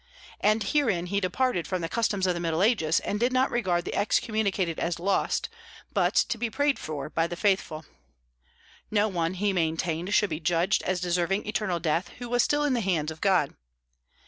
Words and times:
And 0.39 0.63
herein 0.63 1.05
he 1.05 1.19
departed 1.19 1.67
from 1.67 1.83
the 1.83 1.87
customs 1.87 2.25
of 2.25 2.33
the 2.33 2.39
Middle 2.39 2.63
Ages, 2.63 2.99
and 3.01 3.19
did 3.19 3.31
not 3.31 3.51
regard 3.51 3.85
the 3.85 3.93
excommunicated 3.93 4.79
as 4.79 4.99
lost, 4.99 5.47
but 5.93 6.15
to 6.15 6.39
be 6.39 6.49
prayed 6.49 6.79
for 6.79 7.07
by 7.07 7.27
the 7.27 7.35
faithful. 7.35 7.85
No 8.89 9.07
one, 9.07 9.35
he 9.35 9.53
maintained, 9.53 10.15
should 10.15 10.31
be 10.31 10.39
judged 10.39 10.81
as 10.81 11.01
deserving 11.01 11.45
eternal 11.47 11.79
death 11.79 12.07
who 12.17 12.29
was 12.29 12.41
still 12.41 12.63
in 12.63 12.73
the 12.73 12.81
hands 12.81 13.11
of 13.11 13.21
God. 13.21 13.53